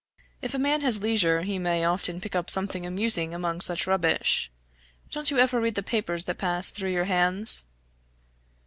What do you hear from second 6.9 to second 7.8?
hands?"